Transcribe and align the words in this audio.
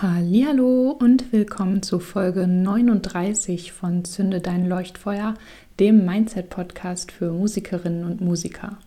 Hallo 0.00 0.92
und 0.92 1.32
willkommen 1.32 1.82
zu 1.82 1.98
Folge 1.98 2.46
39 2.46 3.72
von 3.72 4.04
Zünde 4.04 4.38
dein 4.38 4.68
Leuchtfeuer, 4.68 5.34
dem 5.80 6.06
Mindset 6.06 6.50
Podcast 6.50 7.10
für 7.10 7.32
Musikerinnen 7.32 8.04
und 8.04 8.20
Musiker. 8.20 8.78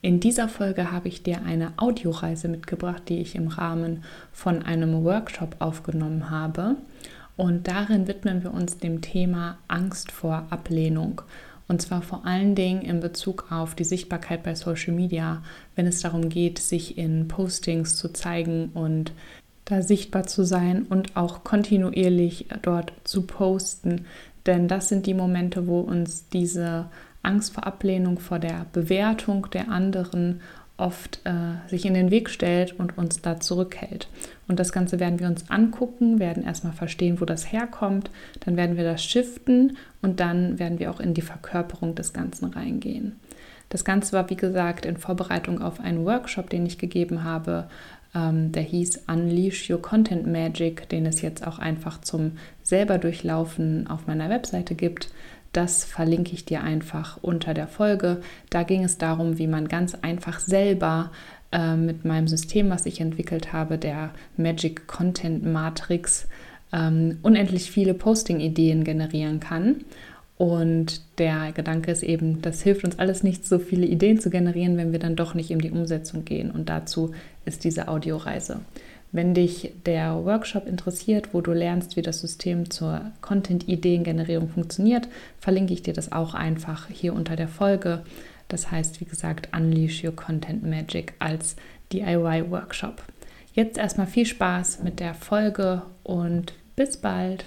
In 0.00 0.18
dieser 0.18 0.48
Folge 0.48 0.90
habe 0.92 1.08
ich 1.08 1.22
dir 1.22 1.42
eine 1.44 1.74
Audioreise 1.76 2.48
mitgebracht, 2.48 3.02
die 3.10 3.20
ich 3.20 3.34
im 3.34 3.48
Rahmen 3.48 4.02
von 4.32 4.62
einem 4.62 5.04
Workshop 5.04 5.56
aufgenommen 5.58 6.30
habe. 6.30 6.76
Und 7.36 7.68
darin 7.68 8.08
widmen 8.08 8.42
wir 8.42 8.54
uns 8.54 8.78
dem 8.78 9.02
Thema 9.02 9.58
Angst 9.68 10.10
vor 10.10 10.46
Ablehnung. 10.48 11.20
Und 11.68 11.82
zwar 11.82 12.00
vor 12.00 12.24
allen 12.24 12.54
Dingen 12.54 12.80
in 12.80 13.00
Bezug 13.00 13.52
auf 13.52 13.74
die 13.74 13.84
Sichtbarkeit 13.84 14.42
bei 14.42 14.54
Social 14.54 14.94
Media, 14.94 15.42
wenn 15.74 15.86
es 15.86 16.00
darum 16.00 16.30
geht, 16.30 16.58
sich 16.60 16.96
in 16.96 17.28
Postings 17.28 17.96
zu 17.96 18.08
zeigen 18.08 18.70
und 18.72 19.12
da 19.66 19.82
sichtbar 19.82 20.26
zu 20.26 20.44
sein 20.44 20.86
und 20.88 21.16
auch 21.16 21.44
kontinuierlich 21.44 22.46
dort 22.62 22.92
zu 23.04 23.22
posten. 23.22 24.06
Denn 24.46 24.68
das 24.68 24.88
sind 24.88 25.06
die 25.06 25.14
Momente, 25.14 25.66
wo 25.66 25.80
uns 25.80 26.28
diese 26.28 26.86
Angst 27.22 27.52
vor 27.52 27.66
Ablehnung, 27.66 28.18
vor 28.18 28.38
der 28.38 28.66
Bewertung 28.72 29.48
der 29.52 29.68
anderen 29.68 30.40
oft 30.78 31.20
äh, 31.24 31.68
sich 31.68 31.86
in 31.86 31.94
den 31.94 32.10
Weg 32.10 32.28
stellt 32.30 32.78
und 32.78 32.98
uns 32.98 33.22
da 33.22 33.40
zurückhält. 33.40 34.08
Und 34.46 34.60
das 34.60 34.72
Ganze 34.72 35.00
werden 35.00 35.18
wir 35.18 35.26
uns 35.26 35.50
angucken, 35.50 36.18
werden 36.18 36.44
erstmal 36.44 36.74
verstehen, 36.74 37.20
wo 37.20 37.24
das 37.24 37.50
herkommt, 37.50 38.10
dann 38.40 38.56
werden 38.56 38.76
wir 38.76 38.84
das 38.84 39.02
shiften 39.02 39.76
und 40.02 40.20
dann 40.20 40.58
werden 40.58 40.78
wir 40.78 40.90
auch 40.90 41.00
in 41.00 41.14
die 41.14 41.22
Verkörperung 41.22 41.94
des 41.94 42.12
Ganzen 42.12 42.46
reingehen. 42.46 43.16
Das 43.68 43.84
Ganze 43.84 44.12
war, 44.12 44.30
wie 44.30 44.36
gesagt, 44.36 44.86
in 44.86 44.96
Vorbereitung 44.96 45.60
auf 45.60 45.80
einen 45.80 46.04
Workshop, 46.04 46.50
den 46.50 46.66
ich 46.66 46.78
gegeben 46.78 47.24
habe, 47.24 47.68
ähm, 48.16 48.52
der 48.52 48.62
hieß 48.62 49.02
Unleash 49.06 49.68
Your 49.70 49.82
Content 49.82 50.26
Magic, 50.26 50.88
den 50.88 51.06
es 51.06 51.20
jetzt 51.20 51.46
auch 51.46 51.58
einfach 51.58 52.00
zum 52.00 52.32
selber 52.62 52.98
durchlaufen 52.98 53.86
auf 53.88 54.06
meiner 54.06 54.30
Webseite 54.30 54.74
gibt. 54.74 55.10
Das 55.52 55.84
verlinke 55.84 56.32
ich 56.32 56.44
dir 56.44 56.62
einfach 56.62 57.18
unter 57.22 57.54
der 57.54 57.68
Folge. 57.68 58.20
Da 58.50 58.62
ging 58.62 58.84
es 58.84 58.98
darum, 58.98 59.38
wie 59.38 59.46
man 59.46 59.68
ganz 59.68 59.94
einfach 59.94 60.40
selber 60.40 61.10
äh, 61.52 61.76
mit 61.76 62.04
meinem 62.04 62.28
System, 62.28 62.70
was 62.70 62.86
ich 62.86 63.00
entwickelt 63.00 63.52
habe, 63.52 63.78
der 63.78 64.10
Magic 64.36 64.86
Content 64.86 65.44
Matrix, 65.44 66.28
ähm, 66.72 67.18
unendlich 67.22 67.70
viele 67.70 67.94
Posting-Ideen 67.94 68.84
generieren 68.84 69.40
kann. 69.40 69.84
Und 70.38 71.00
der 71.18 71.52
Gedanke 71.52 71.90
ist 71.90 72.02
eben, 72.02 72.42
das 72.42 72.62
hilft 72.62 72.84
uns 72.84 72.98
alles 72.98 73.22
nicht, 73.22 73.46
so 73.46 73.58
viele 73.58 73.86
Ideen 73.86 74.20
zu 74.20 74.28
generieren, 74.28 74.76
wenn 74.76 74.92
wir 74.92 74.98
dann 74.98 75.16
doch 75.16 75.34
nicht 75.34 75.50
in 75.50 75.60
die 75.60 75.70
Umsetzung 75.70 76.24
gehen. 76.24 76.50
Und 76.50 76.68
dazu 76.68 77.12
ist 77.46 77.64
diese 77.64 77.88
Audioreise. 77.88 78.60
Wenn 79.12 79.32
dich 79.32 79.72
der 79.86 80.24
Workshop 80.24 80.66
interessiert, 80.66 81.32
wo 81.32 81.40
du 81.40 81.52
lernst, 81.52 81.96
wie 81.96 82.02
das 82.02 82.20
System 82.20 82.70
zur 82.70 83.12
Content-Ideengenerierung 83.22 84.50
funktioniert, 84.50 85.08
verlinke 85.38 85.72
ich 85.72 85.82
dir 85.82 85.94
das 85.94 86.12
auch 86.12 86.34
einfach 86.34 86.88
hier 86.90 87.14
unter 87.14 87.34
der 87.34 87.48
Folge. 87.48 88.02
Das 88.48 88.70
heißt, 88.70 89.00
wie 89.00 89.06
gesagt, 89.06 89.48
Unleash 89.56 90.04
Your 90.04 90.14
Content 90.14 90.64
Magic 90.68 91.14
als 91.18 91.56
DIY-Workshop. 91.92 93.02
Jetzt 93.54 93.78
erstmal 93.78 94.06
viel 94.06 94.26
Spaß 94.26 94.82
mit 94.82 95.00
der 95.00 95.14
Folge 95.14 95.80
und 96.02 96.52
bis 96.74 96.98
bald. 96.98 97.46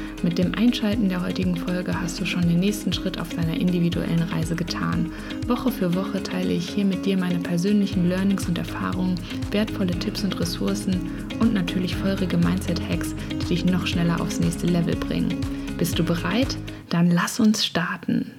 Mit 0.23 0.37
dem 0.37 0.53
Einschalten 0.53 1.09
der 1.09 1.23
heutigen 1.23 1.55
Folge 1.55 1.99
hast 1.99 2.19
du 2.19 2.25
schon 2.25 2.47
den 2.47 2.59
nächsten 2.59 2.93
Schritt 2.93 3.19
auf 3.19 3.29
deiner 3.29 3.55
individuellen 3.59 4.21
Reise 4.21 4.55
getan. 4.55 5.11
Woche 5.47 5.71
für 5.71 5.95
Woche 5.95 6.21
teile 6.21 6.53
ich 6.53 6.69
hier 6.69 6.85
mit 6.85 7.07
dir 7.07 7.17
meine 7.17 7.39
persönlichen 7.39 8.07
Learnings 8.07 8.47
und 8.47 8.59
Erfahrungen, 8.59 9.15
wertvolle 9.49 9.97
Tipps 9.97 10.23
und 10.23 10.39
Ressourcen 10.39 11.09
und 11.39 11.55
natürlich 11.55 11.95
feurige 11.95 12.37
Mindset-Hacks, 12.37 13.15
die 13.31 13.45
dich 13.45 13.65
noch 13.65 13.87
schneller 13.87 14.21
aufs 14.21 14.39
nächste 14.39 14.67
Level 14.67 14.95
bringen. 14.95 15.41
Bist 15.79 15.97
du 15.97 16.03
bereit? 16.03 16.55
Dann 16.89 17.09
lass 17.09 17.39
uns 17.39 17.65
starten. 17.65 18.31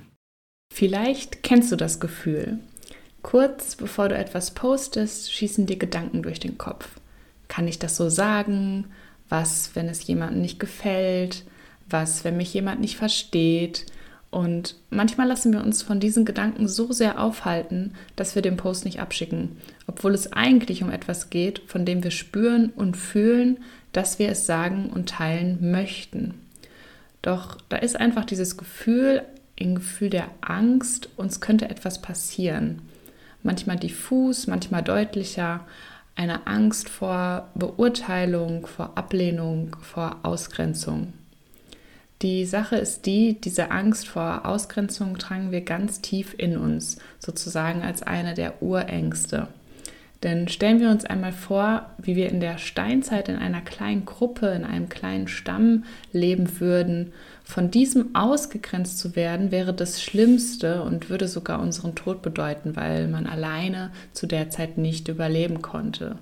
Vielleicht 0.72 1.42
kennst 1.42 1.72
du 1.72 1.76
das 1.76 1.98
Gefühl. 1.98 2.60
Kurz 3.22 3.74
bevor 3.74 4.08
du 4.08 4.16
etwas 4.16 4.52
postest, 4.52 5.32
schießen 5.32 5.66
dir 5.66 5.78
Gedanken 5.78 6.22
durch 6.22 6.38
den 6.38 6.58
Kopf. 6.58 6.88
Kann 7.48 7.66
ich 7.66 7.80
das 7.80 7.96
so 7.96 8.08
sagen? 8.08 8.86
Was, 9.28 9.74
wenn 9.74 9.88
es 9.88 10.06
jemandem 10.06 10.42
nicht 10.42 10.60
gefällt? 10.60 11.44
Was, 11.92 12.24
wenn 12.24 12.36
mich 12.36 12.52
jemand 12.54 12.80
nicht 12.80 12.96
versteht. 12.96 13.86
Und 14.30 14.76
manchmal 14.88 15.28
lassen 15.28 15.52
wir 15.52 15.62
uns 15.62 15.82
von 15.82 16.00
diesen 16.00 16.24
Gedanken 16.24 16.66
so 16.66 16.90
sehr 16.92 17.20
aufhalten, 17.20 17.92
dass 18.16 18.34
wir 18.34 18.42
den 18.42 18.56
Post 18.56 18.84
nicht 18.84 19.00
abschicken, 19.00 19.56
obwohl 19.86 20.14
es 20.14 20.32
eigentlich 20.32 20.82
um 20.82 20.90
etwas 20.90 21.28
geht, 21.28 21.60
von 21.66 21.84
dem 21.84 22.02
wir 22.02 22.10
spüren 22.10 22.70
und 22.74 22.96
fühlen, 22.96 23.58
dass 23.92 24.18
wir 24.18 24.30
es 24.30 24.46
sagen 24.46 24.88
und 24.88 25.10
teilen 25.10 25.70
möchten. 25.70 26.34
Doch 27.20 27.58
da 27.68 27.76
ist 27.76 27.96
einfach 27.96 28.24
dieses 28.24 28.56
Gefühl, 28.56 29.22
ein 29.60 29.74
Gefühl 29.76 30.10
der 30.10 30.28
Angst, 30.40 31.10
uns 31.16 31.40
könnte 31.40 31.68
etwas 31.68 32.00
passieren. 32.00 32.82
Manchmal 33.42 33.76
diffus, 33.76 34.46
manchmal 34.46 34.82
deutlicher, 34.82 35.60
eine 36.14 36.46
Angst 36.46 36.88
vor 36.88 37.48
Beurteilung, 37.54 38.66
vor 38.66 38.96
Ablehnung, 38.96 39.76
vor 39.80 40.16
Ausgrenzung. 40.22 41.12
Die 42.22 42.44
Sache 42.44 42.76
ist 42.76 43.06
die, 43.06 43.40
diese 43.40 43.72
Angst 43.72 44.06
vor 44.06 44.46
Ausgrenzung 44.46 45.18
tragen 45.18 45.50
wir 45.50 45.62
ganz 45.62 46.00
tief 46.00 46.36
in 46.38 46.56
uns, 46.56 46.98
sozusagen 47.18 47.82
als 47.82 48.04
eine 48.04 48.34
der 48.34 48.62
Urängste. 48.62 49.48
Denn 50.22 50.46
stellen 50.46 50.78
wir 50.78 50.90
uns 50.90 51.04
einmal 51.04 51.32
vor, 51.32 51.90
wie 51.98 52.14
wir 52.14 52.28
in 52.28 52.38
der 52.38 52.58
Steinzeit 52.58 53.28
in 53.28 53.34
einer 53.34 53.60
kleinen 53.60 54.04
Gruppe, 54.04 54.50
in 54.50 54.62
einem 54.62 54.88
kleinen 54.88 55.26
Stamm 55.26 55.82
leben 56.12 56.60
würden. 56.60 57.12
Von 57.42 57.72
diesem 57.72 58.14
ausgegrenzt 58.14 59.00
zu 59.00 59.16
werden, 59.16 59.50
wäre 59.50 59.74
das 59.74 60.00
Schlimmste 60.00 60.82
und 60.82 61.10
würde 61.10 61.26
sogar 61.26 61.60
unseren 61.60 61.96
Tod 61.96 62.22
bedeuten, 62.22 62.76
weil 62.76 63.08
man 63.08 63.26
alleine 63.26 63.90
zu 64.12 64.28
der 64.28 64.48
Zeit 64.48 64.78
nicht 64.78 65.08
überleben 65.08 65.60
konnte. 65.60 66.18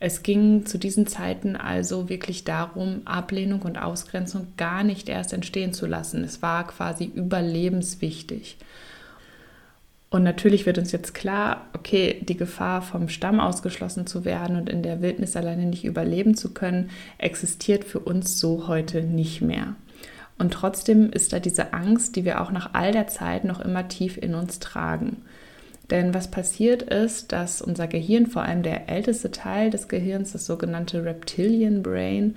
Es 0.00 0.22
ging 0.22 0.64
zu 0.64 0.78
diesen 0.78 1.06
Zeiten 1.06 1.56
also 1.56 2.08
wirklich 2.08 2.44
darum, 2.44 3.02
Ablehnung 3.04 3.62
und 3.62 3.78
Ausgrenzung 3.78 4.46
gar 4.56 4.84
nicht 4.84 5.08
erst 5.08 5.32
entstehen 5.32 5.72
zu 5.72 5.86
lassen. 5.86 6.22
Es 6.22 6.40
war 6.40 6.66
quasi 6.66 7.04
überlebenswichtig. 7.04 8.58
Und 10.10 10.22
natürlich 10.22 10.64
wird 10.64 10.78
uns 10.78 10.92
jetzt 10.92 11.14
klar, 11.14 11.66
okay, 11.74 12.20
die 12.22 12.36
Gefahr 12.36 12.80
vom 12.80 13.08
Stamm 13.08 13.40
ausgeschlossen 13.40 14.06
zu 14.06 14.24
werden 14.24 14.56
und 14.56 14.70
in 14.70 14.82
der 14.82 15.02
Wildnis 15.02 15.36
alleine 15.36 15.66
nicht 15.66 15.84
überleben 15.84 16.34
zu 16.34 16.54
können, 16.54 16.90
existiert 17.18 17.84
für 17.84 17.98
uns 17.98 18.38
so 18.38 18.68
heute 18.68 19.02
nicht 19.02 19.42
mehr. 19.42 19.74
Und 20.38 20.52
trotzdem 20.52 21.10
ist 21.10 21.32
da 21.32 21.40
diese 21.40 21.74
Angst, 21.74 22.16
die 22.16 22.24
wir 22.24 22.40
auch 22.40 22.52
nach 22.52 22.70
all 22.72 22.92
der 22.92 23.08
Zeit 23.08 23.44
noch 23.44 23.60
immer 23.60 23.88
tief 23.88 24.16
in 24.16 24.34
uns 24.34 24.60
tragen. 24.60 25.18
Denn 25.90 26.12
was 26.12 26.30
passiert 26.30 26.82
ist, 26.82 27.32
dass 27.32 27.62
unser 27.62 27.86
Gehirn, 27.86 28.26
vor 28.26 28.42
allem 28.42 28.62
der 28.62 28.88
älteste 28.88 29.30
Teil 29.30 29.70
des 29.70 29.88
Gehirns, 29.88 30.32
das 30.32 30.44
sogenannte 30.44 31.04
Reptilian 31.04 31.82
Brain, 31.82 32.36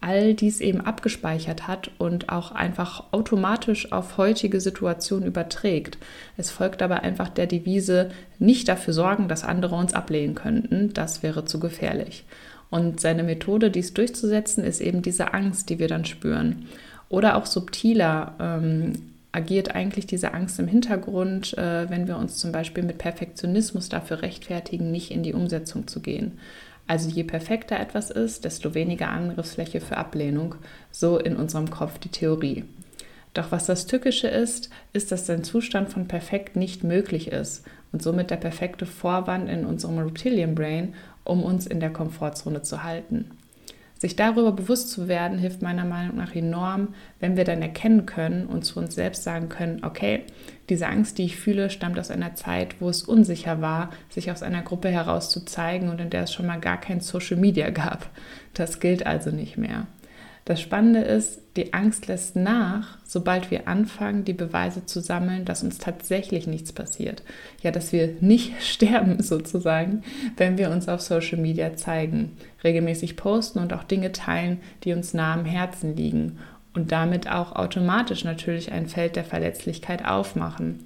all 0.00 0.34
dies 0.34 0.60
eben 0.60 0.80
abgespeichert 0.80 1.68
hat 1.68 1.90
und 1.98 2.30
auch 2.30 2.52
einfach 2.52 3.04
automatisch 3.12 3.92
auf 3.92 4.16
heutige 4.16 4.60
Situationen 4.60 5.26
überträgt. 5.26 5.98
Es 6.36 6.50
folgt 6.50 6.80
dabei 6.80 7.00
einfach 7.00 7.28
der 7.28 7.46
Devise, 7.46 8.10
nicht 8.38 8.68
dafür 8.68 8.94
sorgen, 8.94 9.28
dass 9.28 9.44
andere 9.44 9.74
uns 9.74 9.92
ablehnen 9.92 10.34
könnten, 10.34 10.92
das 10.94 11.22
wäre 11.22 11.44
zu 11.44 11.60
gefährlich. 11.60 12.24
Und 12.70 13.00
seine 13.00 13.24
Methode, 13.24 13.70
dies 13.70 13.92
durchzusetzen, 13.92 14.64
ist 14.64 14.80
eben 14.80 15.02
diese 15.02 15.34
Angst, 15.34 15.68
die 15.68 15.78
wir 15.78 15.88
dann 15.88 16.04
spüren. 16.04 16.66
Oder 17.08 17.36
auch 17.36 17.46
subtiler, 17.46 18.34
ähm, 18.40 19.09
agiert 19.32 19.74
eigentlich 19.74 20.06
diese 20.06 20.34
Angst 20.34 20.58
im 20.58 20.66
Hintergrund, 20.66 21.56
äh, 21.56 21.88
wenn 21.88 22.08
wir 22.08 22.16
uns 22.16 22.36
zum 22.36 22.52
Beispiel 22.52 22.82
mit 22.82 22.98
Perfektionismus 22.98 23.88
dafür 23.88 24.22
rechtfertigen, 24.22 24.90
nicht 24.90 25.10
in 25.10 25.22
die 25.22 25.34
Umsetzung 25.34 25.86
zu 25.86 26.00
gehen. 26.00 26.38
Also 26.86 27.08
je 27.08 27.22
perfekter 27.22 27.78
etwas 27.78 28.10
ist, 28.10 28.44
desto 28.44 28.74
weniger 28.74 29.10
Angriffsfläche 29.10 29.80
für 29.80 29.96
Ablehnung, 29.96 30.56
so 30.90 31.18
in 31.18 31.36
unserem 31.36 31.70
Kopf 31.70 31.98
die 31.98 32.08
Theorie. 32.08 32.64
Doch 33.32 33.52
was 33.52 33.66
das 33.66 33.86
Tückische 33.86 34.26
ist, 34.26 34.70
ist, 34.92 35.12
dass 35.12 35.30
ein 35.30 35.44
Zustand 35.44 35.90
von 35.90 36.08
perfekt 36.08 36.56
nicht 36.56 36.82
möglich 36.82 37.28
ist 37.28 37.64
und 37.92 38.02
somit 38.02 38.30
der 38.30 38.36
perfekte 38.36 38.86
Vorwand 38.86 39.48
in 39.48 39.64
unserem 39.64 39.98
Reptilian 39.98 40.56
Brain, 40.56 40.94
um 41.22 41.44
uns 41.44 41.66
in 41.66 41.78
der 41.78 41.92
Komfortzone 41.92 42.62
zu 42.62 42.82
halten. 42.82 43.30
Sich 44.00 44.16
darüber 44.16 44.52
bewusst 44.52 44.88
zu 44.88 45.08
werden, 45.08 45.36
hilft 45.36 45.60
meiner 45.60 45.84
Meinung 45.84 46.16
nach 46.16 46.34
enorm, 46.34 46.94
wenn 47.18 47.36
wir 47.36 47.44
dann 47.44 47.60
erkennen 47.60 48.06
können 48.06 48.46
und 48.46 48.64
zu 48.64 48.78
uns 48.80 48.94
selbst 48.94 49.24
sagen 49.24 49.50
können, 49.50 49.84
okay, 49.84 50.22
diese 50.70 50.86
Angst, 50.86 51.18
die 51.18 51.24
ich 51.24 51.36
fühle, 51.36 51.68
stammt 51.68 51.98
aus 51.98 52.10
einer 52.10 52.34
Zeit, 52.34 52.80
wo 52.80 52.88
es 52.88 53.02
unsicher 53.02 53.60
war, 53.60 53.90
sich 54.08 54.30
aus 54.30 54.42
einer 54.42 54.62
Gruppe 54.62 54.88
heraus 54.88 55.28
zu 55.28 55.44
zeigen 55.44 55.90
und 55.90 56.00
in 56.00 56.08
der 56.08 56.22
es 56.22 56.32
schon 56.32 56.46
mal 56.46 56.60
gar 56.60 56.80
kein 56.80 57.00
Social 57.00 57.36
Media 57.36 57.68
gab. 57.68 58.08
Das 58.54 58.80
gilt 58.80 59.04
also 59.04 59.32
nicht 59.32 59.58
mehr. 59.58 59.86
Das 60.50 60.60
Spannende 60.60 61.02
ist, 61.02 61.40
die 61.54 61.74
Angst 61.74 62.08
lässt 62.08 62.34
nach, 62.34 62.98
sobald 63.04 63.52
wir 63.52 63.68
anfangen, 63.68 64.24
die 64.24 64.32
Beweise 64.32 64.84
zu 64.84 64.98
sammeln, 64.98 65.44
dass 65.44 65.62
uns 65.62 65.78
tatsächlich 65.78 66.48
nichts 66.48 66.72
passiert. 66.72 67.22
Ja, 67.62 67.70
dass 67.70 67.92
wir 67.92 68.16
nicht 68.20 68.60
sterben 68.60 69.22
sozusagen, 69.22 70.02
wenn 70.36 70.58
wir 70.58 70.70
uns 70.70 70.88
auf 70.88 71.02
Social 71.02 71.38
Media 71.38 71.76
zeigen, 71.76 72.32
regelmäßig 72.64 73.14
posten 73.14 73.60
und 73.60 73.72
auch 73.72 73.84
Dinge 73.84 74.10
teilen, 74.10 74.58
die 74.82 74.92
uns 74.92 75.14
nah 75.14 75.34
am 75.34 75.44
Herzen 75.44 75.94
liegen 75.94 76.40
und 76.74 76.90
damit 76.90 77.30
auch 77.30 77.54
automatisch 77.54 78.24
natürlich 78.24 78.72
ein 78.72 78.88
Feld 78.88 79.14
der 79.14 79.24
Verletzlichkeit 79.24 80.04
aufmachen 80.04 80.80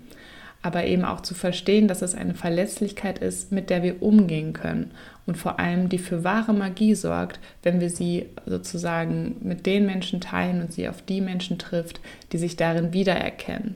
aber 0.65 0.85
eben 0.87 1.05
auch 1.05 1.21
zu 1.21 1.35
verstehen, 1.35 1.89
dass 1.89 2.01
es 2.01 2.15
eine 2.15 2.33
Verletzlichkeit 2.33 3.19
ist, 3.19 3.53
mit 3.53 3.69
der 3.69 3.83
wir 3.83 4.03
umgehen 4.03 4.55
können 4.55 4.93
und 5.27 5.37
vor 5.37 5.61
allem 5.61 5.91
die 5.91 5.99
für 5.99 6.25
wahre 6.25 6.55
Magie 6.55 6.95
sorgt, 6.95 7.39
wenn 7.63 7.83
wir 7.83 7.91
sie 7.91 8.31
sozusagen 8.47 9.37
mit 9.43 9.67
den 9.67 9.85
Menschen 9.85 10.23
teilen 10.23 10.63
und 10.63 10.73
sie 10.73 10.89
auf 10.89 11.03
die 11.03 11.21
Menschen 11.21 11.59
trifft, 11.59 12.01
die 12.33 12.39
sich 12.39 12.57
darin 12.57 12.95
wiedererkennen. 12.95 13.75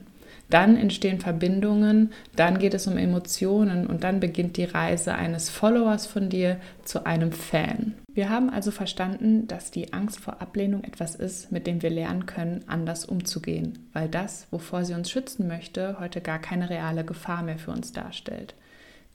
Dann 0.49 0.77
entstehen 0.77 1.19
Verbindungen, 1.19 2.11
dann 2.35 2.57
geht 2.57 2.73
es 2.73 2.87
um 2.87 2.97
Emotionen 2.97 3.85
und 3.85 4.03
dann 4.03 4.19
beginnt 4.19 4.57
die 4.57 4.65
Reise 4.65 5.13
eines 5.13 5.51
Followers 5.51 6.07
von 6.07 6.29
dir 6.29 6.57
zu 6.85 7.05
einem 7.05 7.31
Fan. 7.31 7.93
Wir 8.19 8.27
haben 8.27 8.49
also 8.49 8.71
verstanden, 8.71 9.47
dass 9.47 9.71
die 9.71 9.93
Angst 9.93 10.19
vor 10.19 10.41
Ablehnung 10.41 10.83
etwas 10.83 11.15
ist, 11.15 11.53
mit 11.53 11.65
dem 11.65 11.81
wir 11.81 11.89
lernen 11.89 12.25
können, 12.25 12.65
anders 12.67 13.05
umzugehen, 13.05 13.87
weil 13.93 14.09
das, 14.09 14.45
wovor 14.51 14.83
sie 14.83 14.93
uns 14.93 15.09
schützen 15.09 15.47
möchte, 15.47 16.01
heute 16.01 16.19
gar 16.19 16.39
keine 16.39 16.69
reale 16.69 17.05
Gefahr 17.05 17.43
mehr 17.43 17.57
für 17.57 17.71
uns 17.71 17.93
darstellt. 17.93 18.55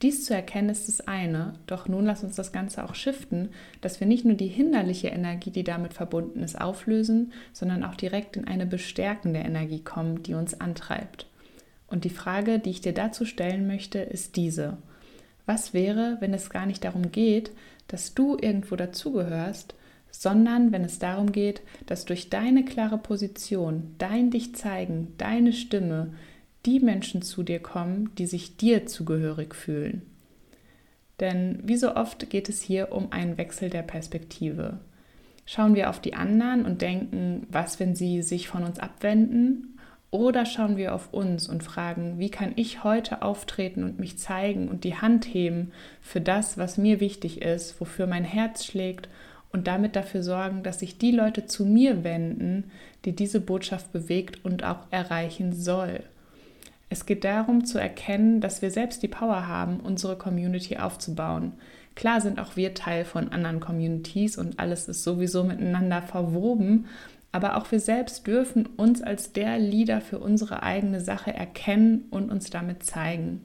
Dies 0.01 0.25
zu 0.25 0.33
erkennen 0.33 0.69
ist 0.69 0.87
das 0.87 1.07
eine, 1.07 1.53
doch 1.67 1.87
nun 1.87 2.07
lass 2.07 2.23
uns 2.23 2.35
das 2.35 2.51
Ganze 2.51 2.83
auch 2.83 2.95
shiften, 2.95 3.49
dass 3.79 3.99
wir 3.99 4.07
nicht 4.07 4.25
nur 4.25 4.33
die 4.33 4.47
hinderliche 4.47 5.09
Energie, 5.09 5.51
die 5.51 5.63
damit 5.63 5.93
verbunden 5.93 6.41
ist, 6.41 6.59
auflösen, 6.59 7.31
sondern 7.53 7.83
auch 7.83 7.93
direkt 7.93 8.37
in 8.37 8.47
eine 8.47 8.65
bestärkende 8.65 9.41
Energie 9.41 9.83
kommen, 9.83 10.23
die 10.23 10.33
uns 10.33 10.59
antreibt. 10.59 11.27
Und 11.85 12.05
die 12.05 12.09
Frage, 12.09 12.57
die 12.57 12.71
ich 12.71 12.81
dir 12.81 12.95
dazu 12.95 13.23
stellen 13.23 13.67
möchte, 13.67 13.99
ist 13.99 14.35
diese. 14.35 14.77
Was 15.45 15.75
wäre, 15.75 16.17
wenn 16.21 16.33
es 16.33 16.49
gar 16.49 16.65
nicht 16.65 16.83
darum 16.83 17.11
geht, 17.11 17.51
dass 17.87 18.13
du 18.13 18.37
irgendwo 18.39 18.75
dazugehörst, 18.75 19.75
sondern 20.11 20.71
wenn 20.71 20.83
es 20.83 20.99
darum 20.99 21.31
geht, 21.31 21.61
dass 21.85 22.05
durch 22.05 22.29
deine 22.29 22.63
klare 22.63 22.97
Position, 22.97 23.95
dein 23.97 24.31
Dich 24.31 24.55
zeigen, 24.55 25.13
deine 25.17 25.53
Stimme, 25.53 26.13
die 26.65 26.79
Menschen 26.79 27.21
zu 27.21 27.43
dir 27.43 27.59
kommen, 27.59 28.11
die 28.17 28.25
sich 28.25 28.57
dir 28.57 28.85
zugehörig 28.85 29.53
fühlen. 29.53 30.01
Denn 31.19 31.59
wie 31.63 31.77
so 31.77 31.95
oft 31.95 32.29
geht 32.29 32.49
es 32.49 32.61
hier 32.61 32.91
um 32.91 33.11
einen 33.11 33.37
Wechsel 33.37 33.69
der 33.69 33.83
Perspektive. 33.83 34.79
Schauen 35.45 35.75
wir 35.75 35.89
auf 35.89 35.99
die 35.99 36.15
anderen 36.15 36.65
und 36.65 36.81
denken, 36.81 37.45
was, 37.49 37.79
wenn 37.79 37.95
sie 37.95 38.21
sich 38.21 38.47
von 38.47 38.63
uns 38.63 38.79
abwenden? 38.79 39.74
Oder 40.15 40.45
schauen 40.45 40.77
wir 40.77 40.95
auf 40.95 41.13
uns 41.13 41.49
und 41.49 41.61
fragen, 41.61 42.19
wie 42.19 42.29
kann 42.29 42.53
ich 42.55 42.85
heute 42.85 43.21
auftreten 43.21 43.83
und 43.83 43.99
mich 43.99 44.17
zeigen 44.17 44.69
und 44.69 44.85
die 44.85 44.95
Hand 44.95 45.25
heben 45.25 45.73
für 45.99 46.21
das, 46.21 46.57
was 46.57 46.77
mir 46.77 47.01
wichtig 47.01 47.41
ist, 47.41 47.81
wofür 47.81 48.07
mein 48.07 48.23
Herz 48.23 48.63
schlägt 48.63 49.09
und 49.51 49.67
damit 49.67 49.97
dafür 49.97 50.23
sorgen, 50.23 50.63
dass 50.63 50.79
sich 50.79 50.97
die 50.97 51.11
Leute 51.11 51.47
zu 51.47 51.65
mir 51.65 52.05
wenden, 52.05 52.71
die 53.03 53.11
diese 53.11 53.41
Botschaft 53.41 53.91
bewegt 53.91 54.45
und 54.45 54.63
auch 54.63 54.87
erreichen 54.89 55.51
soll. 55.51 55.99
Es 56.89 57.05
geht 57.05 57.25
darum 57.25 57.65
zu 57.65 57.77
erkennen, 57.77 58.39
dass 58.39 58.61
wir 58.61 58.71
selbst 58.71 59.03
die 59.03 59.09
Power 59.09 59.49
haben, 59.49 59.81
unsere 59.81 60.15
Community 60.15 60.77
aufzubauen. 60.77 61.51
Klar 61.95 62.21
sind 62.21 62.39
auch 62.39 62.55
wir 62.55 62.73
Teil 62.73 63.03
von 63.03 63.33
anderen 63.33 63.59
Communities 63.59 64.37
und 64.37 64.59
alles 64.59 64.87
ist 64.87 65.03
sowieso 65.03 65.43
miteinander 65.43 66.01
verwoben, 66.01 66.85
aber 67.35 67.57
auch 67.57 67.69
wir 67.69 67.81
selbst 67.81 68.27
dürfen 68.27 68.65
uns 68.65 69.01
als 69.01 69.33
der 69.33 69.59
Leader 69.59 69.99
für 69.99 70.19
unsere 70.19 70.63
eigene 70.63 71.01
Sache 71.01 71.33
erkennen 71.33 72.05
und 72.09 72.31
uns 72.31 72.49
damit 72.49 72.83
zeigen. 72.83 73.43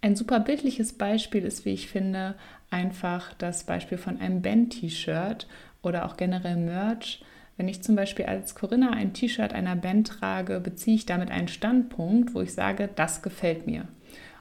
Ein 0.00 0.16
super 0.16 0.40
bildliches 0.40 0.92
Beispiel 0.92 1.44
ist, 1.44 1.64
wie 1.64 1.72
ich 1.72 1.86
finde, 1.86 2.34
einfach 2.68 3.32
das 3.34 3.62
Beispiel 3.62 3.96
von 3.96 4.18
einem 4.20 4.42
Band-T-Shirt 4.42 5.46
oder 5.82 6.04
auch 6.04 6.16
generell 6.16 6.56
Merch. 6.56 7.22
Wenn 7.56 7.68
ich 7.68 7.80
zum 7.80 7.94
Beispiel 7.94 8.24
als 8.24 8.56
Corinna 8.56 8.90
ein 8.90 9.12
T-Shirt 9.12 9.52
einer 9.52 9.76
Band 9.76 10.08
trage, 10.08 10.58
beziehe 10.58 10.96
ich 10.96 11.06
damit 11.06 11.30
einen 11.30 11.46
Standpunkt, 11.46 12.34
wo 12.34 12.40
ich 12.40 12.54
sage, 12.54 12.88
das 12.92 13.22
gefällt 13.22 13.68
mir. 13.68 13.86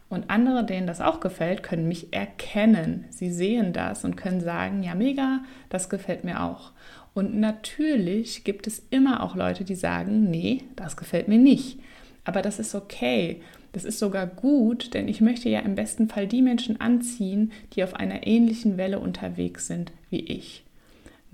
Und 0.10 0.32
andere, 0.32 0.66
denen 0.66 0.88
das 0.88 1.02
auch 1.02 1.20
gefällt, 1.20 1.62
können 1.62 1.88
mich 1.88 2.12
erkennen. 2.14 3.06
Sie 3.12 3.32
sehen 3.32 3.74
das 3.74 4.06
und 4.06 4.16
können 4.16 4.42
sagen, 4.42 4.82
ja, 4.82 4.96
mega, 4.96 5.44
das 5.70 5.88
gefällt 5.88 6.24
mir 6.24 6.42
auch. 6.42 6.72
Und 7.16 7.34
natürlich 7.40 8.44
gibt 8.44 8.68
es 8.68 8.84
immer 8.90 9.24
auch 9.24 9.38
Leute, 9.38 9.64
die 9.64 9.76
sagen, 9.76 10.30
nee, 10.30 10.64
das 10.76 10.98
gefällt 10.98 11.30
mir 11.30 11.38
nicht. 11.38 11.80
Aber 12.26 12.42
das 12.42 12.60
ist 12.60 12.76
okay. 12.76 13.42
Das 13.72 13.86
ist 13.86 14.00
sogar 14.00 14.28
gut, 14.28 14.94
denn 14.94 15.08
ich 15.08 15.22
möchte 15.22 15.48
ja 15.48 15.62
im 15.62 15.76
besten 15.76 16.10
Fall 16.10 16.28
die 16.28 16.42
Menschen 16.42 16.82
anziehen, 16.82 17.54
die 17.74 17.86
auf 17.86 17.94
einer 17.94 18.28
ähnlichen 18.28 18.78
Welle 18.78 19.00
unterwegs 19.00 19.68
sind 19.68 19.94
wie 20.10 20.26
ich. 20.26 20.65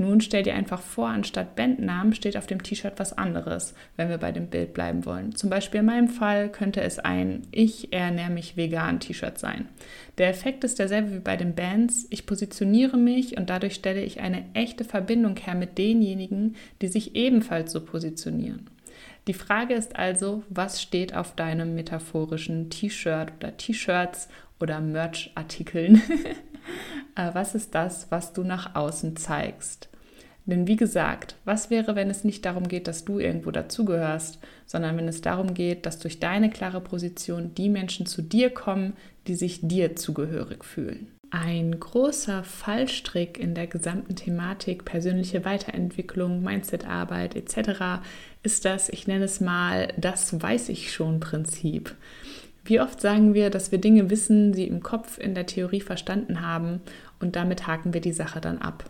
Nun 0.02 0.20
stell 0.20 0.42
dir 0.42 0.56
einfach 0.56 0.82
vor, 0.82 1.10
anstatt 1.10 1.56
Bandnamen 1.56 2.16
steht 2.16 2.36
auf 2.36 2.48
dem 2.48 2.64
T-Shirt 2.64 2.94
was 2.98 3.16
anderes, 3.16 3.76
wenn 3.98 4.10
wir 4.10 4.18
bei 4.18 4.32
dem 4.32 4.48
Bild 4.48 4.74
bleiben 4.74 5.06
wollen. 5.06 5.36
Zum 5.36 5.52
Beispiel 5.52 5.82
in 5.82 5.86
meinem 5.86 6.08
Fall 6.08 6.50
könnte 6.50 6.82
es 6.82 6.98
ein 6.98 7.44
Ich 7.52 7.94
ernähre 7.94 8.32
mich 8.32 8.58
vegan 8.58 9.00
T-Shirt 9.00 9.38
sein. 9.38 9.70
Der 10.18 10.30
Effekt 10.30 10.64
ist 10.64 10.80
derselbe 10.80 11.14
wie 11.14 11.20
bei 11.20 11.38
den 11.38 11.54
Bands. 11.54 12.08
Ich 12.10 12.26
positioniere 12.26 12.98
mich 12.98 13.38
und 13.38 13.52
dadurch 13.52 13.76
stelle 13.76 14.02
ich 14.02 14.22
eine 14.22 14.44
echte 14.56 14.86
Verbindung 14.86 15.36
her 15.38 15.54
mit 15.54 15.78
denjenigen, 15.78 16.56
die 16.82 16.88
sich 16.88 17.16
ebenfalls 17.16 17.72
so 17.72 17.86
positionieren. 17.86 18.72
Die 19.28 19.36
Frage 19.36 19.76
ist 19.76 19.98
also, 19.98 20.42
was 20.50 20.82
steht 20.82 21.16
auf 21.16 21.36
deinem 21.36 21.76
metaphorischen 21.76 22.72
T-Shirt 22.72 23.34
oder 23.38 23.56
T-Shirts 23.56 24.30
oder 24.60 24.82
Merch-Artikeln? 24.82 26.02
Äh, 27.16 27.32
was 27.34 27.56
ist 27.56 27.76
das, 27.76 28.10
was 28.10 28.34
du 28.34 28.44
nach 28.44 28.76
außen 28.76 29.18
zeigst? 29.18 29.91
Denn 30.52 30.68
wie 30.68 30.76
gesagt, 30.76 31.36
was 31.46 31.70
wäre, 31.70 31.96
wenn 31.96 32.10
es 32.10 32.26
nicht 32.26 32.44
darum 32.44 32.68
geht, 32.68 32.90
dass 32.90 33.06
du 33.06 33.20
irgendwo 33.20 33.52
dazugehörst, 33.52 34.38
sondern 34.66 34.98
wenn 34.98 35.08
es 35.08 35.22
darum 35.22 35.54
geht, 35.54 35.86
dass 35.86 35.98
durch 35.98 36.20
deine 36.20 36.50
klare 36.50 36.82
Position 36.82 37.56
die 37.56 37.70
Menschen 37.70 38.06
zu 38.06 38.22
dir 38.22 38.50
kommen, 38.50 38.92
die 39.28 39.36
sich 39.36 39.62
dir 39.64 39.96
zugehörig 39.96 40.66
fühlen? 40.66 41.08
Ein 41.30 41.80
großer 41.80 42.44
Fallstrick 42.44 43.40
in 43.40 43.56
der 43.56 43.68
gesamten 43.68 44.18
Thematik 44.18 44.84
persönliche 44.84 45.46
Weiterentwicklung, 45.46 46.44
Mindsetarbeit 46.44 47.38
etc. 47.38 48.04
ist 48.44 48.66
das, 48.66 48.90
ich 48.90 49.08
nenne 49.08 49.24
es 49.24 49.40
mal, 49.40 49.94
das 49.96 50.42
weiß 50.42 50.68
ich 50.68 50.92
schon 50.92 51.22
Prinzip. 51.22 51.96
Wie 52.66 52.82
oft 52.82 53.00
sagen 53.00 53.34
wir, 53.34 53.52
dass 53.52 53.72
wir 53.72 53.80
Dinge 53.80 54.10
wissen, 54.10 54.54
sie 54.54 54.68
im 54.68 54.84
Kopf 54.84 55.18
in 55.18 55.34
der 55.34 55.46
Theorie 55.46 55.80
verstanden 55.80 56.42
haben 56.42 56.82
und 57.22 57.38
damit 57.38 57.68
haken 57.68 57.94
wir 57.94 58.02
die 58.02 58.12
Sache 58.12 58.42
dann 58.42 58.58
ab. 58.58 58.84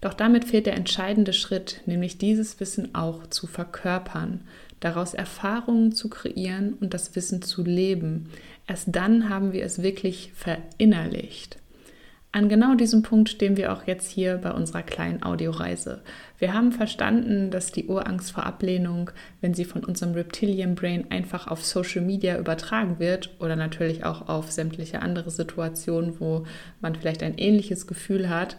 Doch 0.00 0.14
damit 0.14 0.46
fehlt 0.46 0.66
der 0.66 0.76
entscheidende 0.76 1.32
Schritt, 1.32 1.82
nämlich 1.86 2.18
dieses 2.18 2.58
Wissen 2.60 2.94
auch 2.94 3.26
zu 3.26 3.46
verkörpern, 3.46 4.40
daraus 4.80 5.12
Erfahrungen 5.12 5.92
zu 5.92 6.08
kreieren 6.08 6.74
und 6.80 6.94
das 6.94 7.14
Wissen 7.14 7.42
zu 7.42 7.62
leben. 7.62 8.30
Erst 8.66 8.88
dann 8.96 9.28
haben 9.28 9.52
wir 9.52 9.62
es 9.64 9.82
wirklich 9.82 10.32
verinnerlicht. 10.34 11.58
An 12.32 12.48
genau 12.48 12.76
diesem 12.76 13.02
Punkt 13.02 13.28
stehen 13.28 13.56
wir 13.56 13.72
auch 13.72 13.88
jetzt 13.88 14.08
hier 14.08 14.36
bei 14.36 14.52
unserer 14.52 14.84
kleinen 14.84 15.24
Audioreise. 15.24 16.00
Wir 16.38 16.54
haben 16.54 16.70
verstanden, 16.70 17.50
dass 17.50 17.72
die 17.72 17.86
Urangst 17.86 18.30
vor 18.30 18.46
Ablehnung, 18.46 19.10
wenn 19.40 19.52
sie 19.52 19.64
von 19.64 19.82
unserem 19.82 20.12
Reptilian 20.12 20.76
Brain 20.76 21.10
einfach 21.10 21.48
auf 21.48 21.64
Social 21.64 22.02
Media 22.02 22.38
übertragen 22.38 23.00
wird 23.00 23.30
oder 23.40 23.56
natürlich 23.56 24.04
auch 24.04 24.28
auf 24.28 24.52
sämtliche 24.52 25.02
andere 25.02 25.32
Situationen, 25.32 26.20
wo 26.20 26.46
man 26.80 26.94
vielleicht 26.94 27.24
ein 27.24 27.36
ähnliches 27.36 27.88
Gefühl 27.88 28.28
hat, 28.28 28.58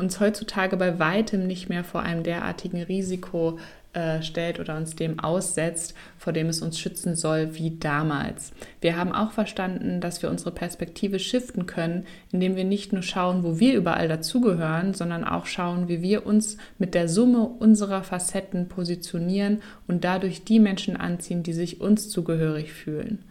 uns 0.00 0.18
heutzutage 0.18 0.76
bei 0.76 0.98
weitem 0.98 1.46
nicht 1.46 1.68
mehr 1.68 1.84
vor 1.84 2.02
einem 2.02 2.22
derartigen 2.22 2.82
Risiko 2.82 3.58
äh, 3.92 4.22
stellt 4.22 4.60
oder 4.60 4.76
uns 4.76 4.94
dem 4.94 5.18
aussetzt, 5.18 5.94
vor 6.16 6.32
dem 6.32 6.48
es 6.48 6.62
uns 6.62 6.78
schützen 6.78 7.16
soll, 7.16 7.56
wie 7.56 7.76
damals. 7.78 8.52
Wir 8.80 8.96
haben 8.96 9.12
auch 9.12 9.32
verstanden, 9.32 10.00
dass 10.00 10.22
wir 10.22 10.30
unsere 10.30 10.52
Perspektive 10.52 11.18
shiften 11.18 11.66
können, 11.66 12.06
indem 12.30 12.54
wir 12.54 12.64
nicht 12.64 12.92
nur 12.92 13.02
schauen, 13.02 13.42
wo 13.42 13.58
wir 13.58 13.74
überall 13.74 14.06
dazugehören, 14.06 14.94
sondern 14.94 15.24
auch 15.24 15.46
schauen, 15.46 15.88
wie 15.88 16.02
wir 16.02 16.24
uns 16.24 16.56
mit 16.78 16.94
der 16.94 17.08
Summe 17.08 17.42
unserer 17.42 18.04
Facetten 18.04 18.68
positionieren 18.68 19.60
und 19.88 20.04
dadurch 20.04 20.44
die 20.44 20.60
Menschen 20.60 20.96
anziehen, 20.96 21.42
die 21.42 21.52
sich 21.52 21.80
uns 21.80 22.08
zugehörig 22.08 22.72
fühlen. 22.72 23.24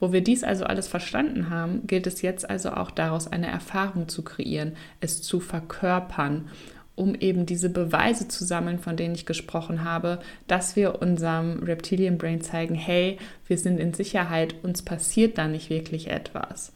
Wo 0.00 0.12
wir 0.12 0.22
dies 0.22 0.44
also 0.44 0.64
alles 0.64 0.88
verstanden 0.88 1.50
haben, 1.50 1.86
gilt 1.86 2.06
es 2.06 2.22
jetzt 2.22 2.48
also 2.48 2.70
auch 2.72 2.90
daraus 2.90 3.26
eine 3.26 3.46
Erfahrung 3.46 4.08
zu 4.08 4.22
kreieren, 4.22 4.76
es 5.00 5.22
zu 5.22 5.40
verkörpern 5.40 6.48
um 6.96 7.14
eben 7.14 7.46
diese 7.46 7.70
Beweise 7.70 8.28
zu 8.28 8.44
sammeln, 8.44 8.78
von 8.78 8.96
denen 8.96 9.14
ich 9.14 9.26
gesprochen 9.26 9.84
habe, 9.84 10.20
dass 10.46 10.76
wir 10.76 11.02
unserem 11.02 11.62
Reptilian 11.62 12.18
Brain 12.18 12.40
zeigen, 12.40 12.74
hey, 12.74 13.18
wir 13.46 13.58
sind 13.58 13.80
in 13.80 13.94
Sicherheit, 13.94 14.54
uns 14.62 14.82
passiert 14.82 15.38
da 15.38 15.48
nicht 15.48 15.70
wirklich 15.70 16.08
etwas. 16.08 16.72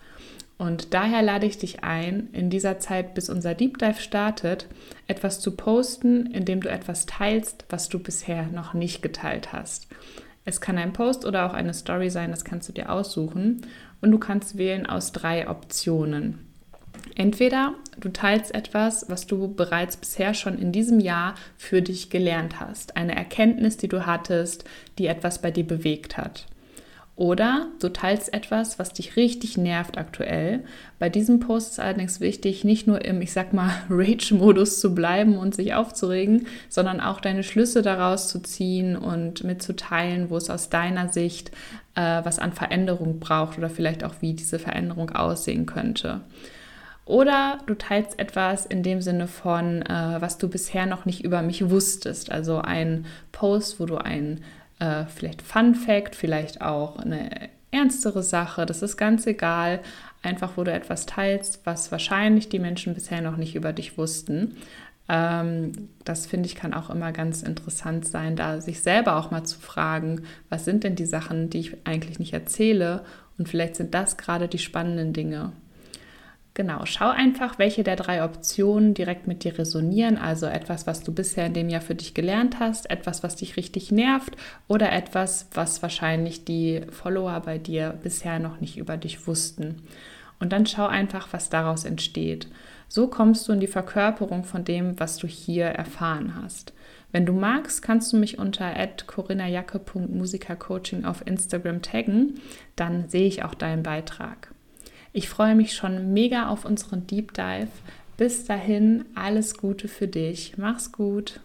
Und 0.57 0.93
daher 0.93 1.23
lade 1.23 1.47
ich 1.47 1.59
dich 1.59 1.85
ein, 1.85 2.31
in 2.33 2.51
dieser 2.51 2.81
Zeit, 2.81 3.15
bis 3.15 3.31
unser 3.31 3.55
Deep 3.55 3.79
Dive 3.79 4.01
startet, 4.01 4.67
etwas 5.07 5.39
zu 5.39 5.53
posten, 5.53 6.27
indem 6.27 6.61
du 6.61 6.69
etwas 6.69 7.07
teilst, 7.07 7.65
was 7.69 7.89
du 7.89 8.01
bisher 8.01 8.49
noch 8.49 8.75
nicht 8.75 9.01
geteilt 9.01 9.53
hast. 9.53 9.87
Es 10.49 10.63
kann 10.63 10.79
ein 10.79 10.95
Post 10.95 11.27
oder 11.27 11.45
auch 11.45 11.53
eine 11.53 11.75
Story 11.75 12.09
sein, 12.09 12.31
das 12.31 12.43
kannst 12.43 12.71
du 12.71 12.73
dir 12.73 12.91
aussuchen. 12.91 13.67
Und 14.01 14.11
du 14.13 14.19
kannst 14.19 14.57
wählen 14.57 14.87
aus 14.87 15.13
drei 15.13 15.47
Optionen. 15.47 16.39
Entweder 17.17 17.75
du 18.01 18.09
teilst 18.09 18.55
etwas, 18.55 19.11
was 19.11 19.27
du 19.27 19.55
bereits 19.55 19.99
bisher 19.99 20.33
schon 20.33 20.59
in 20.59 20.73
diesem 20.73 21.01
Jahr 21.01 21.35
für 21.59 21.83
dich 21.83 22.09
gelernt 22.09 22.61
hast, 22.61 22.97
eine 22.97 23.15
Erkenntnis, 23.15 23.77
die 23.77 23.89
du 23.89 24.07
hattest, 24.07 24.65
die 24.97 25.07
etwas 25.09 25.43
bei 25.43 25.51
dir 25.51 25.67
bewegt 25.67 26.17
hat. 26.17 26.47
Oder 27.19 27.67
du 27.81 27.89
teilst 27.89 28.33
etwas, 28.33 28.79
was 28.79 28.93
dich 28.93 29.17
richtig 29.17 29.59
nervt 29.59 29.99
aktuell. 29.99 30.63
Bei 31.01 31.09
diesem 31.09 31.41
Post 31.41 31.73
ist 31.73 31.81
allerdings 31.81 32.21
wichtig, 32.21 32.63
nicht 32.63 32.87
nur 32.87 33.05
im, 33.05 33.21
ich 33.21 33.33
sag 33.33 33.53
mal, 33.53 33.73
Rage-Modus 33.91 34.79
zu 34.79 34.95
bleiben 34.95 35.37
und 35.37 35.53
sich 35.53 35.75
aufzuregen, 35.75 36.47
sondern 36.69 37.01
auch 37.01 37.21
deine 37.21 37.43
Schlüsse 37.43 37.83
daraus 37.83 38.29
zu 38.29 38.41
ziehen 38.41 38.97
und 38.97 39.43
mitzuteilen, 39.43 40.31
wo 40.31 40.37
es 40.37 40.49
aus 40.49 40.71
deiner 40.71 41.09
Sicht 41.09 41.51
äh, 41.97 42.21
was 42.23 42.39
an 42.39 42.53
Veränderung 42.53 43.19
braucht 43.19 43.59
oder 43.59 43.69
vielleicht 43.69 44.05
auch 44.05 44.15
wie 44.21 44.35
diese 44.35 44.61
Veränderung 44.61 45.11
aussehen 45.11 45.67
könnte. 45.67 46.21
Oder 47.05 47.59
du 47.67 47.75
teilst 47.75 48.21
etwas 48.21 48.65
in 48.65 48.85
dem 48.85 49.03
Sinne 49.03 49.27
von, 49.27 49.83
äh, 49.83 50.21
was 50.21 50.39
du 50.39 50.49
bisher 50.49 50.87
noch 50.87 51.05
nicht 51.05 51.25
über 51.25 51.43
mich 51.43 51.69
wusstest. 51.69 52.31
Also 52.31 52.61
ein 52.61 53.07
Post, 53.33 53.81
wo 53.81 53.87
du 53.87 53.97
ein 53.97 54.45
äh, 54.79 55.05
vielleicht 55.07 55.43
Fun 55.43 55.75
Fact, 55.75 56.15
vielleicht 56.15 56.61
auch 56.61 56.99
eine 56.99 57.49
ernstere 57.71 58.23
Sache, 58.23 58.67
das 58.67 58.83
ist 58.83 58.97
ganz 58.97 59.27
egal. 59.27 59.81
Einfach, 60.23 60.57
wo 60.57 60.65
du 60.65 60.73
etwas 60.73 61.07
teilst, 61.07 61.65
was 61.65 61.93
wahrscheinlich 61.93 62.49
die 62.49 62.59
Menschen 62.59 62.95
bisher 62.95 63.21
noch 63.21 63.37
nicht 63.37 63.55
über 63.55 63.73
dich 63.73 63.99
wussten. 63.99 64.57
Ähm, 65.09 65.89
das 66.05 66.27
finde 66.27 66.47
ich 66.47 66.55
kann 66.55 66.75
auch 66.75 66.91
immer 66.91 67.13
ganz 67.13 67.43
interessant 67.43 68.07
sein, 68.07 68.37
da 68.37 68.61
sich 68.61 68.81
selber 68.81 69.17
auch 69.17 69.31
mal 69.31 69.45
zu 69.45 69.59
fragen, 69.59 70.23
was 70.49 70.65
sind 70.65 70.85
denn 70.85 70.97
die 70.97 71.07
Sachen, 71.07 71.51
die 71.51 71.61
ich 71.61 71.77
eigentlich 71.87 72.19
nicht 72.19 72.33
erzähle? 72.33 73.05
Und 73.39 73.49
vielleicht 73.49 73.77
sind 73.77 73.95
das 73.95 74.17
gerade 74.17 74.49
die 74.49 74.59
spannenden 74.59 75.13
Dinge. 75.13 75.53
Genau, 76.59 76.85
schau 76.87 77.09
einfach, 77.11 77.61
welche 77.61 77.85
der 77.85 77.95
drei 77.95 78.25
Optionen 78.25 78.93
direkt 78.93 79.29
mit 79.29 79.45
dir 79.45 79.57
resonieren. 79.57 80.19
Also 80.19 80.47
etwas, 80.47 80.89
was 80.89 81.05
du 81.05 81.15
bisher 81.15 81.47
in 81.47 81.55
dem 81.55 81.69
Jahr 81.69 81.81
für 81.81 81.95
dich 81.95 82.15
gelernt 82.15 82.59
hast, 82.59 82.91
etwas, 82.91 83.23
was 83.23 83.37
dich 83.37 83.57
richtig 83.57 83.93
nervt 83.93 84.37
oder 84.67 84.91
etwas, 84.91 85.47
was 85.55 85.83
wahrscheinlich 85.83 86.45
die 86.45 86.81
Follower 86.91 87.39
bei 87.47 87.59
dir 87.59 87.97
bisher 88.03 88.41
noch 88.41 88.61
nicht 88.61 88.77
über 88.77 88.97
dich 88.97 89.29
wussten. 89.29 89.83
Und 90.41 90.53
dann 90.53 90.67
schau 90.67 90.89
einfach, 90.89 91.29
was 91.31 91.49
daraus 91.49 91.85
entsteht. 91.85 92.49
So 92.89 93.07
kommst 93.07 93.47
du 93.47 93.53
in 93.53 93.61
die 93.61 93.69
Verkörperung 93.69 94.43
von 94.43 94.65
dem, 94.65 94.99
was 94.99 95.17
du 95.17 95.29
hier 95.29 95.67
erfahren 95.67 96.35
hast. 96.43 96.73
Wenn 97.13 97.25
du 97.25 97.35
magst, 97.35 97.83
kannst 97.83 98.13
du 98.13 98.17
mich 98.17 98.37
unter 98.41 98.75
corinna.jacke.musikercoaching 99.07 101.05
auf 101.05 101.25
Instagram 101.25 101.83
taggen, 101.83 102.41
dann 102.75 103.09
sehe 103.09 103.29
ich 103.29 103.45
auch 103.45 103.55
deinen 103.55 103.85
Beitrag. 103.85 104.49
Ich 105.19 105.29
freue 105.29 105.57
mich 105.57 105.73
schon 105.73 106.13
mega 106.13 106.49
auf 106.49 106.65
unseren 106.65 107.09
Deep 107.09 107.35
Dive. 107.35 107.67
Bis 108.17 108.45
dahin, 108.45 109.05
alles 109.17 109.57
Gute 109.57 109.89
für 109.89 110.07
dich. 110.07 110.57
Mach's 110.59 110.93
gut. 110.93 111.41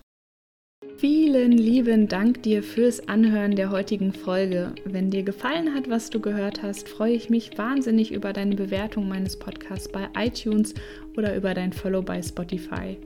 Vielen 0.98 1.53
lieben 1.53 2.08
Dank 2.08 2.44
dir 2.44 2.62
fürs 2.62 3.08
Anhören 3.08 3.56
der 3.56 3.72
heutigen 3.72 4.13
Folge. 4.13 4.74
Wenn 4.86 5.10
dir 5.10 5.24
gefallen 5.24 5.74
hat, 5.74 5.89
was 5.89 6.12
du 6.12 6.20
gehört 6.20 6.62
hast, 6.62 6.88
freue 6.88 7.15
ich 7.15 7.32
mich 7.32 7.58
wahnsinnig 7.58 8.12
über 8.12 8.32
deine 8.32 8.53
Bewertung 8.53 9.08
meines 9.08 9.39
Podcasts 9.39 9.92
bei 9.92 10.08
iTunes 10.15 10.75
oder 11.18 11.36
über 11.36 11.56
dein 11.56 11.74
Follow 11.74 12.03
bei 12.03 12.22
Spotify. 12.22 13.00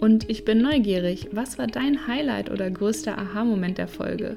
Und 0.00 0.28
ich 0.28 0.44
bin 0.44 0.60
neugierig, 0.60 1.28
was 1.30 1.58
war 1.58 1.68
dein 1.68 2.08
Highlight 2.08 2.50
oder 2.50 2.68
größter 2.68 3.16
Aha-Moment 3.16 3.78
der 3.78 3.86
Folge? 3.86 4.36